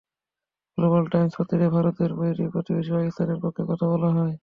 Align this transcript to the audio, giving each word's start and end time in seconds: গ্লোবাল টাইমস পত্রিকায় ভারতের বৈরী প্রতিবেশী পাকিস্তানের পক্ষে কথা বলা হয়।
গ্লোবাল 0.77 1.05
টাইমস 1.11 1.33
পত্রিকায় 1.37 1.73
ভারতের 1.75 2.11
বৈরী 2.13 2.45
প্রতিবেশী 2.53 2.91
পাকিস্তানের 2.91 3.39
পক্ষে 3.43 3.63
কথা 3.69 3.85
বলা 3.87 4.09
হয়। 4.17 4.35